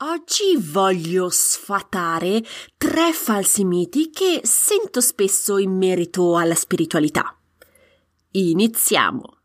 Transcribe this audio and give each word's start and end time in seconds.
Oggi 0.00 0.56
voglio 0.56 1.28
sfatare 1.28 2.44
tre 2.76 3.12
falsi 3.12 3.64
miti 3.64 4.10
che 4.10 4.42
sento 4.44 5.00
spesso 5.00 5.58
in 5.58 5.76
merito 5.76 6.36
alla 6.36 6.54
spiritualità. 6.54 7.36
Iniziamo! 8.30 9.38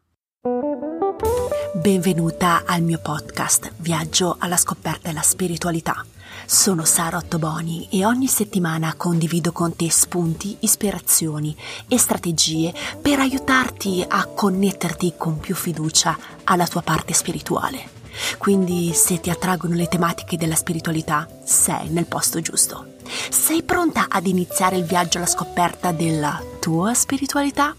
Benvenuta 1.74 2.66
al 2.68 2.84
mio 2.84 3.00
podcast 3.02 3.72
Viaggio 3.78 4.36
alla 4.38 4.58
scoperta 4.58 5.08
della 5.08 5.24
spiritualità. 5.24 6.06
Sono 6.46 6.86
Sara 6.86 7.18
Ottoboni 7.18 7.88
e 7.90 8.06
ogni 8.06 8.28
settimana 8.28 8.94
condivido 8.94 9.52
con 9.52 9.76
te 9.76 9.90
spunti, 9.90 10.58
ispirazioni 10.60 11.58
e 11.88 11.98
strategie 11.98 12.72
per 13.02 13.18
aiutarti 13.18 14.06
a 14.08 14.28
connetterti 14.28 15.16
con 15.18 15.40
più 15.40 15.56
fiducia 15.56 16.16
alla 16.44 16.68
tua 16.68 16.84
parte 16.84 17.14
spirituale. 17.16 18.03
Quindi 18.38 18.94
se 18.94 19.20
ti 19.20 19.30
attraggono 19.30 19.76
le 19.76 19.88
tematiche 19.88 20.38
della 20.38 20.56
spiritualità, 20.56 21.28
sei 21.44 21.90
nel 21.90 22.06
posto 22.06 22.40
giusto. 22.42 22.94
Sei 23.30 23.64
pronta 23.64 24.08
ad 24.10 24.28
iniziare 24.28 24.78
il 24.78 24.86
viaggio 24.86 25.18
alla 25.18 25.28
scoperta 25.28 25.92
della 25.92 26.42
tua 26.60 26.94
spiritualità? 26.94 27.76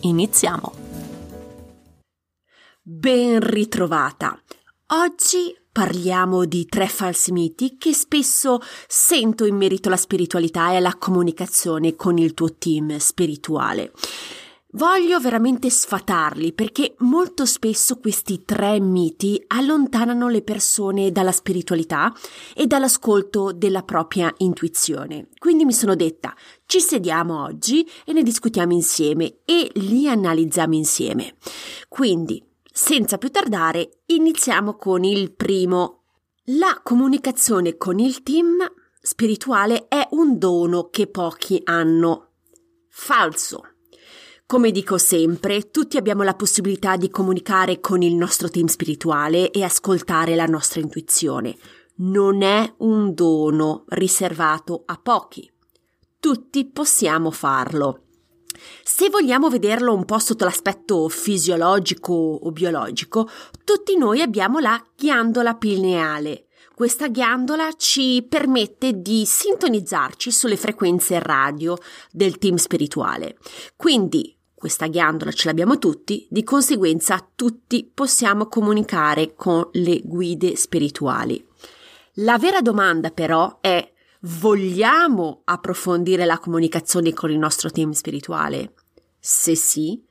Iniziamo! 0.00 0.72
Ben 2.82 3.40
ritrovata! 3.40 4.40
Oggi 4.88 5.52
parliamo 5.72 6.44
di 6.44 6.64
tre 6.66 6.86
falsi 6.86 7.32
miti 7.32 7.76
che 7.76 7.92
spesso 7.92 8.60
sento 8.86 9.44
in 9.44 9.56
merito 9.56 9.88
alla 9.88 9.96
spiritualità 9.96 10.70
e 10.70 10.76
alla 10.76 10.94
comunicazione 10.96 11.96
con 11.96 12.18
il 12.18 12.34
tuo 12.34 12.54
team 12.56 12.96
spirituale. 12.98 13.90
Voglio 14.76 15.18
veramente 15.20 15.70
sfatarli 15.70 16.52
perché 16.52 16.96
molto 16.98 17.46
spesso 17.46 17.98
questi 17.98 18.44
tre 18.44 18.78
miti 18.78 19.42
allontanano 19.46 20.28
le 20.28 20.42
persone 20.42 21.10
dalla 21.12 21.32
spiritualità 21.32 22.12
e 22.54 22.66
dall'ascolto 22.66 23.52
della 23.52 23.84
propria 23.84 24.30
intuizione. 24.36 25.28
Quindi 25.38 25.64
mi 25.64 25.72
sono 25.72 25.96
detta, 25.96 26.34
ci 26.66 26.80
sediamo 26.80 27.42
oggi 27.42 27.88
e 28.04 28.12
ne 28.12 28.22
discutiamo 28.22 28.74
insieme 28.74 29.38
e 29.46 29.70
li 29.76 30.10
analizziamo 30.10 30.74
insieme. 30.74 31.36
Quindi, 31.88 32.44
senza 32.70 33.16
più 33.16 33.30
tardare, 33.30 34.02
iniziamo 34.04 34.74
con 34.74 35.04
il 35.04 35.32
primo. 35.32 36.02
La 36.50 36.78
comunicazione 36.82 37.78
con 37.78 37.98
il 37.98 38.22
team 38.22 38.58
spirituale 39.00 39.88
è 39.88 40.06
un 40.10 40.36
dono 40.36 40.90
che 40.90 41.06
pochi 41.06 41.62
hanno. 41.64 42.32
Falso. 42.90 43.70
Come 44.48 44.70
dico 44.70 44.96
sempre, 44.96 45.72
tutti 45.72 45.96
abbiamo 45.96 46.22
la 46.22 46.36
possibilità 46.36 46.96
di 46.96 47.10
comunicare 47.10 47.80
con 47.80 48.00
il 48.02 48.14
nostro 48.14 48.48
team 48.48 48.66
spirituale 48.66 49.50
e 49.50 49.64
ascoltare 49.64 50.36
la 50.36 50.46
nostra 50.46 50.80
intuizione. 50.80 51.56
Non 51.96 52.42
è 52.42 52.74
un 52.78 53.12
dono 53.12 53.82
riservato 53.88 54.84
a 54.86 55.00
pochi. 55.02 55.50
Tutti 56.20 56.64
possiamo 56.64 57.32
farlo. 57.32 58.02
Se 58.84 59.10
vogliamo 59.10 59.50
vederlo 59.50 59.92
un 59.92 60.04
po' 60.04 60.20
sotto 60.20 60.44
l'aspetto 60.44 61.08
fisiologico 61.08 62.12
o 62.12 62.52
biologico, 62.52 63.28
tutti 63.64 63.96
noi 63.96 64.22
abbiamo 64.22 64.60
la 64.60 64.80
ghiandola 64.94 65.56
pineale. 65.56 66.46
Questa 66.72 67.08
ghiandola 67.08 67.72
ci 67.72 68.24
permette 68.28 69.00
di 69.00 69.24
sintonizzarci 69.26 70.30
sulle 70.30 70.56
frequenze 70.56 71.18
radio 71.18 71.76
del 72.12 72.38
team 72.38 72.56
spirituale. 72.56 73.38
Quindi 73.74 74.35
questa 74.66 74.88
ghiandola 74.88 75.30
ce 75.30 75.46
l'abbiamo 75.46 75.78
tutti, 75.78 76.26
di 76.28 76.42
conseguenza 76.42 77.24
tutti 77.36 77.88
possiamo 77.94 78.48
comunicare 78.48 79.34
con 79.36 79.68
le 79.74 80.00
guide 80.02 80.56
spirituali. 80.56 81.46
La 82.14 82.36
vera 82.36 82.60
domanda 82.60 83.12
però 83.12 83.58
è 83.60 83.92
vogliamo 84.22 85.42
approfondire 85.44 86.24
la 86.24 86.40
comunicazione 86.40 87.12
con 87.12 87.30
il 87.30 87.38
nostro 87.38 87.70
team 87.70 87.92
spirituale? 87.92 88.72
Se 89.20 89.54
sì, 89.54 90.02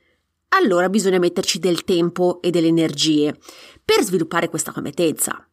allora 0.48 0.88
bisogna 0.88 1.18
metterci 1.18 1.58
del 1.58 1.84
tempo 1.84 2.40
e 2.40 2.48
delle 2.48 2.68
energie 2.68 3.38
per 3.84 4.02
sviluppare 4.02 4.48
questa 4.48 4.72
competenza. 4.72 5.46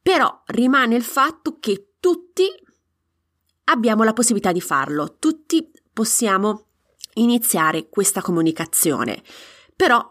Però 0.00 0.44
rimane 0.46 0.96
il 0.96 1.04
fatto 1.04 1.58
che 1.60 1.90
tutti 2.00 2.46
abbiamo 3.64 4.02
la 4.02 4.14
possibilità 4.14 4.50
di 4.50 4.62
farlo, 4.62 5.16
tutti 5.18 5.70
possiamo 5.92 6.68
iniziare 7.14 7.88
questa 7.88 8.20
comunicazione, 8.20 9.22
però 9.74 10.04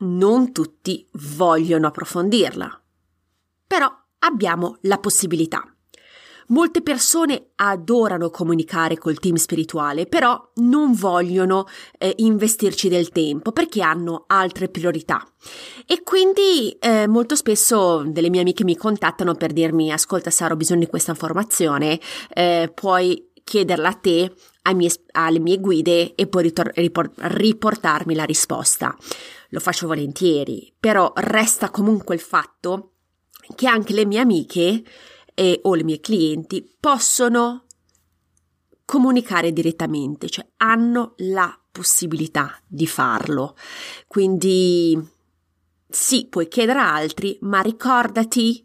non 0.00 0.52
tutti 0.52 1.06
vogliono 1.12 1.86
approfondirla. 1.88 2.82
Però 3.66 3.90
abbiamo 4.20 4.78
la 4.82 4.98
possibilità. 4.98 5.64
Molte 6.50 6.82
persone 6.82 7.50
adorano 7.56 8.28
comunicare 8.28 8.98
col 8.98 9.20
team 9.20 9.36
spirituale, 9.36 10.06
però 10.06 10.50
non 10.56 10.94
vogliono 10.94 11.66
eh, 11.96 12.12
investirci 12.16 12.88
del 12.88 13.10
tempo 13.10 13.52
perché 13.52 13.82
hanno 13.82 14.24
altre 14.26 14.68
priorità. 14.68 15.24
E 15.86 16.02
quindi 16.02 16.72
eh, 16.80 17.06
molto 17.06 17.36
spesso 17.36 18.02
delle 18.04 18.30
mie 18.30 18.40
amiche 18.40 18.64
mi 18.64 18.76
contattano 18.76 19.36
per 19.36 19.52
dirmi: 19.52 19.92
Ascolta, 19.92 20.30
Sara, 20.30 20.54
ho 20.54 20.56
bisogno 20.56 20.80
di 20.80 20.86
questa 20.88 21.12
informazione, 21.12 22.00
eh, 22.30 22.68
puoi 22.74 23.29
chiederla 23.44 23.88
a 23.88 23.94
te, 23.94 24.34
mie, 24.74 24.90
alle 25.12 25.38
mie 25.38 25.58
guide 25.58 26.14
e 26.14 26.26
poi 26.26 26.42
ritor- 26.42 26.72
riport- 26.74 27.14
riportarmi 27.16 28.14
la 28.14 28.24
risposta. 28.24 28.96
Lo 29.50 29.60
faccio 29.60 29.86
volentieri, 29.86 30.72
però 30.78 31.12
resta 31.16 31.70
comunque 31.70 32.14
il 32.14 32.20
fatto 32.20 32.92
che 33.54 33.66
anche 33.66 33.92
le 33.92 34.06
mie 34.06 34.20
amiche 34.20 34.84
e, 35.34 35.60
o 35.62 35.74
le 35.74 35.84
mie 35.84 36.00
clienti 36.00 36.76
possono 36.78 37.64
comunicare 38.84 39.52
direttamente, 39.52 40.28
cioè 40.28 40.46
hanno 40.58 41.14
la 41.18 41.56
possibilità 41.70 42.60
di 42.66 42.86
farlo. 42.86 43.56
Quindi 44.06 44.98
sì, 45.88 46.26
puoi 46.28 46.48
chiedere 46.48 46.78
a 46.78 46.94
altri, 46.94 47.38
ma 47.42 47.60
ricordati 47.60 48.64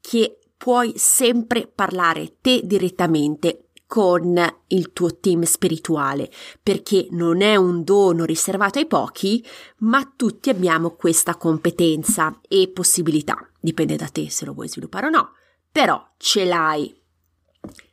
che 0.00 0.38
puoi 0.56 0.92
sempre 0.96 1.66
parlare 1.66 2.36
te 2.40 2.62
direttamente 2.64 3.63
con 3.86 4.40
il 4.68 4.92
tuo 4.92 5.18
team 5.18 5.42
spirituale, 5.42 6.30
perché 6.62 7.06
non 7.10 7.42
è 7.42 7.56
un 7.56 7.84
dono 7.84 8.24
riservato 8.24 8.78
ai 8.78 8.86
pochi, 8.86 9.44
ma 9.78 10.12
tutti 10.16 10.50
abbiamo 10.50 10.92
questa 10.92 11.36
competenza 11.36 12.40
e 12.48 12.68
possibilità. 12.68 13.48
Dipende 13.60 13.96
da 13.96 14.08
te 14.08 14.30
se 14.30 14.44
lo 14.44 14.52
vuoi 14.52 14.68
sviluppare 14.68 15.06
o 15.06 15.10
no, 15.10 15.32
però 15.70 16.04
ce 16.16 16.44
l'hai. 16.44 16.94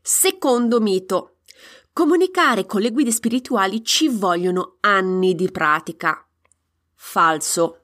Secondo 0.01 0.79
mito. 0.79 1.37
Comunicare 1.93 2.65
con 2.65 2.81
le 2.81 2.91
guide 2.91 3.11
spirituali 3.11 3.83
ci 3.83 4.07
vogliono 4.07 4.77
anni 4.79 5.35
di 5.35 5.51
pratica. 5.51 6.25
Falso. 6.95 7.80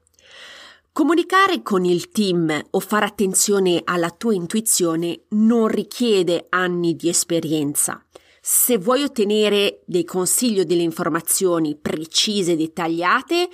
Comunicare 0.97 1.61
con 1.61 1.85
il 1.85 2.09
team 2.09 2.59
o 2.71 2.79
fare 2.79 3.05
attenzione 3.05 3.81
alla 3.83 4.09
tua 4.09 4.33
intuizione 4.33 5.25
non 5.29 5.67
richiede 5.67 6.47
anni 6.49 6.95
di 6.95 7.07
esperienza. 7.07 8.03
Se 8.41 8.79
vuoi 8.79 9.03
ottenere 9.03 9.83
dei 9.85 10.03
consigli 10.03 10.61
o 10.61 10.65
delle 10.65 10.81
informazioni 10.81 11.77
precise 11.79 12.53
e 12.53 12.55
dettagliate 12.55 13.47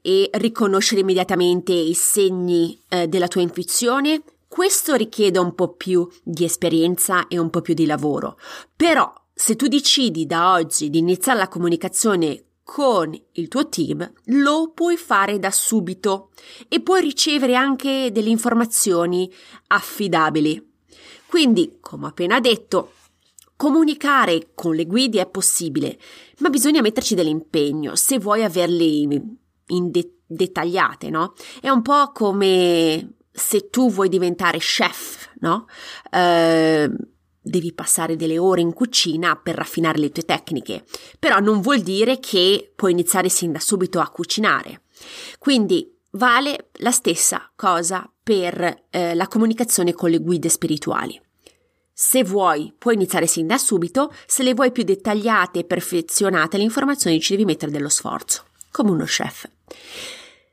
e 0.00 0.30
riconoscere 0.34 1.00
immediatamente 1.00 1.72
i 1.72 1.94
segni 1.94 2.80
eh, 2.88 3.08
della 3.08 3.26
tua 3.26 3.40
intuizione, 3.40 4.22
questo 4.46 4.94
richiede 4.94 5.40
un 5.40 5.52
po' 5.56 5.72
più 5.72 6.08
di 6.22 6.44
esperienza 6.44 7.26
e 7.26 7.40
un 7.40 7.50
po' 7.50 7.60
più 7.60 7.74
di 7.74 7.86
lavoro. 7.86 8.38
Però 8.76 9.12
se 9.34 9.56
tu 9.56 9.66
decidi 9.66 10.26
da 10.26 10.52
oggi 10.52 10.90
di 10.90 10.98
iniziare 10.98 11.40
la 11.40 11.48
comunicazione 11.48 12.44
con 12.64 13.14
il 13.32 13.48
tuo 13.48 13.68
team 13.68 14.10
lo 14.24 14.72
puoi 14.74 14.96
fare 14.96 15.38
da 15.38 15.50
subito 15.50 16.30
e 16.66 16.80
puoi 16.80 17.02
ricevere 17.02 17.54
anche 17.54 18.10
delle 18.10 18.30
informazioni 18.30 19.30
affidabili. 19.68 20.72
Quindi, 21.26 21.76
come 21.80 22.06
appena 22.06 22.40
detto, 22.40 22.92
comunicare 23.56 24.52
con 24.54 24.74
le 24.74 24.86
guide 24.86 25.20
è 25.20 25.26
possibile, 25.26 25.98
ma 26.38 26.48
bisogna 26.48 26.80
metterci 26.80 27.14
dell'impegno 27.14 27.94
se 27.96 28.18
vuoi 28.18 28.42
averli 28.42 29.02
in 29.66 29.90
de- 29.90 30.18
dettagliate, 30.26 31.10
no? 31.10 31.34
È 31.60 31.68
un 31.68 31.82
po' 31.82 32.12
come 32.12 33.16
se 33.30 33.68
tu 33.68 33.90
vuoi 33.90 34.08
diventare 34.08 34.58
chef, 34.58 35.30
no? 35.40 35.66
Eh, 36.10 36.90
devi 37.44 37.72
passare 37.72 38.16
delle 38.16 38.38
ore 38.38 38.62
in 38.62 38.72
cucina 38.72 39.36
per 39.36 39.54
raffinare 39.54 39.98
le 39.98 40.10
tue 40.10 40.24
tecniche, 40.24 40.84
però 41.18 41.38
non 41.38 41.60
vuol 41.60 41.80
dire 41.80 42.18
che 42.18 42.72
puoi 42.74 42.92
iniziare 42.92 43.28
sin 43.28 43.52
da 43.52 43.60
subito 43.60 44.00
a 44.00 44.08
cucinare. 44.08 44.82
Quindi 45.38 45.94
vale 46.12 46.70
la 46.78 46.90
stessa 46.90 47.50
cosa 47.54 48.10
per 48.22 48.84
eh, 48.90 49.14
la 49.14 49.28
comunicazione 49.28 49.92
con 49.92 50.10
le 50.10 50.18
guide 50.18 50.48
spirituali. 50.48 51.20
Se 51.92 52.24
vuoi, 52.24 52.72
puoi 52.76 52.94
iniziare 52.94 53.26
sin 53.26 53.46
da 53.46 53.58
subito, 53.58 54.12
se 54.26 54.42
le 54.42 54.54
vuoi 54.54 54.72
più 54.72 54.82
dettagliate 54.82 55.60
e 55.60 55.64
perfezionate, 55.64 56.56
le 56.56 56.64
informazioni 56.64 57.20
ci 57.20 57.32
devi 57.32 57.44
mettere 57.44 57.70
dello 57.70 57.88
sforzo, 57.88 58.44
come 58.72 58.90
uno 58.90 59.04
chef. 59.04 59.48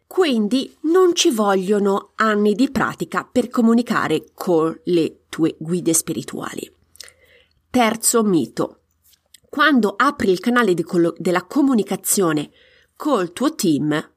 Quindi 0.05 0.75
non 0.81 1.15
ci 1.15 1.31
vogliono 1.31 2.11
anni 2.15 2.53
di 2.53 2.69
pratica 2.69 3.27
per 3.29 3.49
comunicare 3.49 4.25
con 4.33 4.77
le 4.83 5.21
tue 5.29 5.55
guide 5.57 5.93
spirituali. 5.93 6.69
Terzo 7.71 8.21
mito. 8.23 8.81
Quando 9.49 9.93
apri 9.95 10.29
il 10.29 10.41
canale 10.41 10.73
col- 10.83 11.15
della 11.17 11.45
comunicazione 11.45 12.51
col 12.97 13.31
tuo 13.31 13.55
team, 13.55 14.11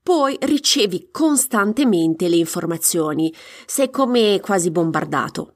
poi 0.00 0.36
ricevi 0.42 1.08
costantemente 1.10 2.28
le 2.28 2.36
informazioni. 2.36 3.34
Sei 3.66 3.90
come 3.90 4.38
quasi 4.40 4.70
bombardato. 4.70 5.54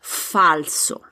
Falso. 0.00 1.02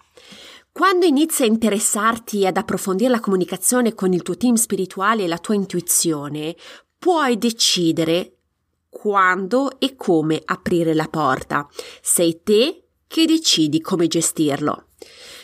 Quando 0.73 1.07
inizi 1.07 1.45
a 1.45 1.47
interessarti 1.47 2.45
ad 2.45 2.57
approfondire 2.57 3.11
la 3.11 3.21
comunicazione 3.21 3.95
con 3.95 4.13
il 4.13 4.23
tuo 4.23 4.37
team 4.37 4.57
spirituale 4.57 5.23
e 5.23 5.29
la 5.29 5.39
tua 5.39 5.55
intuizione, 5.55 6.57
puoi 6.99 7.39
decidere 7.39 8.39
quando 8.89 9.79
e 9.79 9.95
come 9.95 10.43
aprire 10.45 10.93
la 10.93 11.07
porta. 11.07 11.69
Sei 12.01 12.41
te 12.43 12.83
che 13.07 13.27
decidi 13.27 13.81
come 13.81 14.09
gestirlo. 14.09 14.87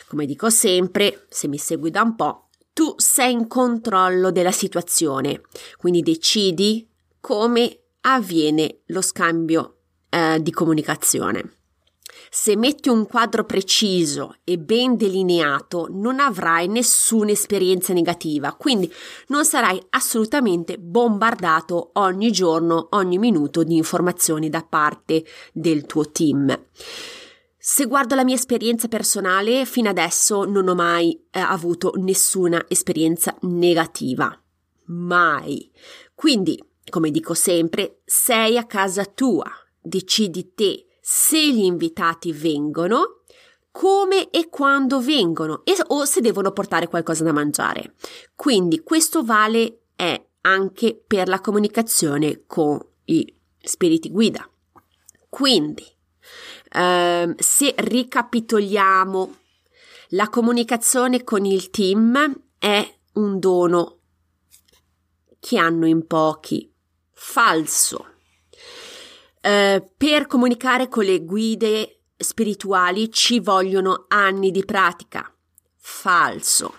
Come 0.09 0.25
dico 0.25 0.49
sempre, 0.49 1.27
se 1.29 1.49
mi 1.49 1.59
segui 1.59 1.91
da 1.91 2.01
un 2.01 2.17
po', 2.17 2.49
tu 2.73 2.95
sei 2.97 3.33
in 3.33 3.47
controllo 3.47 4.31
della 4.31 4.53
situazione, 4.53 5.43
quindi 5.77 6.01
decidi 6.01 6.89
come 7.21 7.81
avviene 8.03 8.81
lo 8.87 9.03
scambio 9.03 9.77
eh, 10.09 10.39
di 10.41 10.51
comunicazione. 10.51 11.53
Se 12.31 12.57
metti 12.57 12.89
un 12.89 13.07
quadro 13.07 13.45
preciso 13.45 14.37
e 14.45 14.59
ben 14.59 14.97
delineato, 14.97 15.89
non 15.91 16.21
avrai 16.21 16.69
nessuna 16.69 17.31
esperienza 17.31 17.93
negativa, 17.93 18.53
quindi 18.53 18.91
non 19.29 19.45
sarai 19.45 19.79
assolutamente 19.91 20.79
bombardato 20.79 21.91
ogni 21.95 22.31
giorno, 22.31 22.89
ogni 22.93 23.19
minuto 23.19 23.63
di 23.63 23.77
informazioni 23.77 24.49
da 24.49 24.63
parte 24.63 25.25
del 25.53 25.85
tuo 25.85 26.11
team. 26.11 26.59
Se 27.61 27.87
guardo 27.87 28.15
la 28.15 28.23
mia 28.23 28.37
esperienza 28.37 28.87
personale, 28.87 29.65
fino 29.65 29.89
adesso 29.89 30.45
non 30.45 30.69
ho 30.69 30.77
mai 30.77 31.27
eh, 31.29 31.41
avuto 31.41 31.93
nessuna 31.97 32.65
esperienza 32.69 33.37
negativa. 33.41 34.41
Mai. 34.85 35.69
Quindi, 36.15 36.63
come 36.89 37.11
dico 37.11 37.35
sempre, 37.35 38.03
sei 38.05 38.57
a 38.57 38.65
casa 38.65 39.05
tua, 39.07 39.51
decidi 39.81 40.55
te 40.55 40.87
se 41.01 41.51
gli 41.51 41.65
invitati 41.65 42.33
vengono, 42.33 43.23
come 43.73 44.31
e 44.31 44.49
quando 44.49 45.01
vengono 45.01 45.65
e, 45.65 45.75
o 45.89 46.05
se 46.05 46.21
devono 46.21 46.53
portare 46.53 46.87
qualcosa 46.87 47.25
da 47.25 47.33
mangiare. 47.33 47.95
Quindi 48.37 48.85
questo 48.85 49.25
vale 49.25 49.81
è 49.97 50.27
anche 50.43 51.03
per 51.05 51.27
la 51.27 51.41
comunicazione 51.41 52.45
con 52.47 52.79
i 53.07 53.35
spiriti 53.59 54.11
guida. 54.11 54.49
Quindi, 55.29 55.85
ehm, 56.71 57.35
se 57.37 57.75
ricapitoliamo, 57.77 59.37
la 60.13 60.29
comunicazione 60.29 61.25
con 61.25 61.45
il 61.45 61.71
team 61.71 62.43
è 62.59 62.95
un 63.15 63.39
dono 63.39 63.99
che 65.41 65.59
hanno 65.59 65.87
in 65.87 66.07
pochi. 66.07 66.73
Falso 67.13 68.17
eh, 69.41 69.93
per 69.97 70.27
comunicare 70.27 70.89
con 70.89 71.05
le 71.05 71.25
guide 71.25 72.01
spirituali 72.17 73.11
ci 73.11 73.41
vogliono 73.41 74.07
anni 74.09 74.51
di 74.51 74.65
pratica. 74.65 75.33
Falso. 75.77 76.75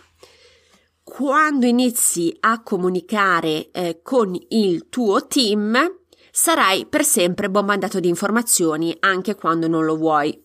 Quando 1.02 1.66
inizi 1.66 2.36
a 2.42 2.62
comunicare 2.62 3.72
eh, 3.72 4.02
con 4.04 4.38
il 4.50 4.90
tuo 4.90 5.26
team, 5.26 5.99
sarai 6.32 6.86
per 6.86 7.04
sempre 7.04 7.50
bombardato 7.50 8.00
di 8.00 8.08
informazioni 8.08 8.96
anche 9.00 9.36
quando 9.36 9.68
non 9.68 9.86
lo 9.86 9.96
vuoi. 9.96 10.42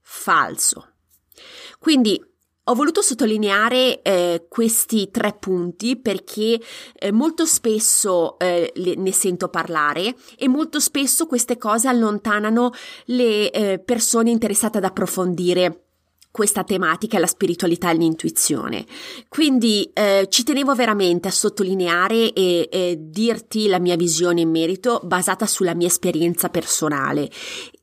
Falso. 0.00 0.92
Quindi 1.78 2.20
ho 2.68 2.74
voluto 2.74 3.00
sottolineare 3.00 4.02
eh, 4.02 4.46
questi 4.48 5.10
tre 5.12 5.36
punti 5.38 5.96
perché 5.96 6.60
eh, 6.98 7.12
molto 7.12 7.46
spesso 7.46 8.38
eh, 8.40 8.72
le, 8.74 8.96
ne 8.96 9.12
sento 9.12 9.48
parlare 9.48 10.16
e 10.36 10.48
molto 10.48 10.80
spesso 10.80 11.26
queste 11.26 11.58
cose 11.58 11.86
allontanano 11.86 12.72
le 13.06 13.50
eh, 13.52 13.78
persone 13.78 14.30
interessate 14.30 14.78
ad 14.78 14.84
approfondire 14.84 15.85
questa 16.36 16.64
tematica, 16.64 17.18
la 17.18 17.26
spiritualità 17.26 17.90
e 17.90 17.94
l'intuizione. 17.94 18.84
Quindi 19.26 19.90
eh, 19.94 20.26
ci 20.28 20.44
tenevo 20.44 20.74
veramente 20.74 21.28
a 21.28 21.30
sottolineare 21.30 22.30
e, 22.34 22.68
e, 22.70 22.98
dirti 23.00 23.68
la 23.68 23.78
mia 23.78 23.96
visione 23.96 24.42
in 24.42 24.50
merito 24.50 25.00
basata 25.02 25.46
sulla 25.46 25.74
mia 25.74 25.86
esperienza 25.86 26.50
personale 26.50 27.30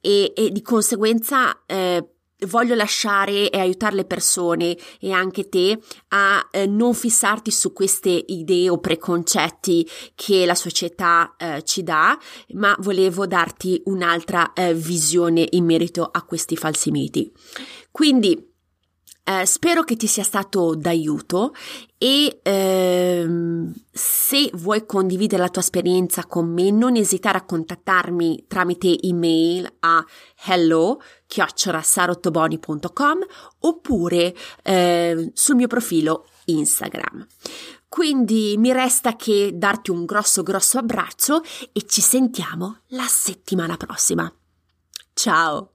e, 0.02 0.34
e 0.36 0.52
di 0.52 0.62
conseguenza 0.62 1.64
eh, 1.66 2.13
voglio 2.48 2.76
lasciare 2.76 3.50
e 3.50 3.60
aiutare 3.60 3.96
le 3.96 4.06
persone 4.06 4.78
e 5.00 5.12
anche 5.12 5.50
te 5.50 5.80
a 6.10 6.48
eh, 6.52 6.66
non 6.66 6.94
fissarti 6.94 7.52
su 7.52 7.74
queste 7.74 8.10
idee 8.10 8.70
o 8.70 8.80
preconcetti 8.80 9.88
che 10.16 10.46
la 10.46 10.56
società 10.56 11.36
eh, 11.38 11.64
ci 11.64 11.84
dà, 11.84 12.18
ma 12.54 12.76
volevo 12.80 13.26
darti 13.28 13.82
un'altra 13.86 14.54
eh, 14.54 14.74
visione 14.74 15.48
in 15.52 15.66
merito 15.66 16.08
a 16.12 16.24
questi 16.24 16.56
falsi 16.56 16.92
miti. 16.92 17.32
Quindi 17.92 18.53
eh, 19.24 19.46
spero 19.46 19.84
che 19.84 19.96
ti 19.96 20.08
sia 20.08 20.24
stato 20.24 20.76
d'aiuto 20.76 21.54
e 21.98 22.40
ehm, 22.44 23.74
se 23.90 24.50
vuoi 24.54 24.86
condividere 24.86 25.42
la 25.42 25.50
tua 25.50 25.62
esperienza 25.62 26.26
con 26.26 26.52
me 26.52 26.72
non 26.72 26.98
esitare 26.98 27.38
a 27.38 27.46
contattarmi 27.46 28.46
tramite 28.48 29.00
email 29.02 29.72
a 29.80 30.06
hello 30.46 31.02
chiocciolasarottoboni.com 31.28 33.20
oppure 33.60 34.36
eh, 34.62 35.32
sul 35.34 35.56
mio 35.56 35.68
profilo 35.68 36.28
Instagram. 36.46 37.26
Quindi 37.88 38.56
mi 38.58 38.74
resta 38.74 39.16
che 39.16 39.52
darti 39.54 39.92
un 39.92 40.04
grosso 40.06 40.44
grosso 40.44 40.80
abbraccio 40.80 41.42
e 41.72 41.86
ci 41.86 42.02
sentiamo 42.02 42.80
la 42.88 43.06
settimana 43.08 43.78
prossima. 43.78 44.34
Ciao! 45.14 45.73